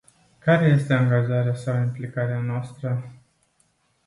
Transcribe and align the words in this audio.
Care 0.39 0.65
este 0.65 0.93
angajarea 0.93 1.55
sau 1.55 1.81
implicarea 1.81 2.39
noastră? 2.39 3.11